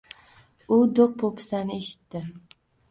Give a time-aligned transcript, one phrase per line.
[0.79, 2.25] U do‘q-po‘pisasini eshitdi.